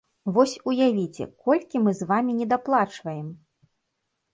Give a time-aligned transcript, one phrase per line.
[0.37, 3.33] Вось уявіце, колькі мы з вамі недаплачваем!